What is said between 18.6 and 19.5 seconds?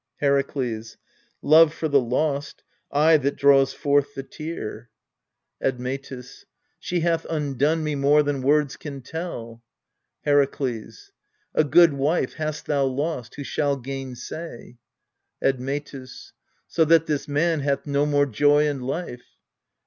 in life.